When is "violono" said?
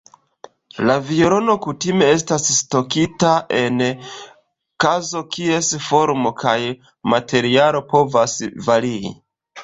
1.07-1.55